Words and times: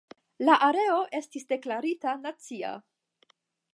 La 0.47 0.53
areo 0.67 0.95
estis 1.19 1.45
deklarita 1.53 2.17
nacia. 2.25 2.73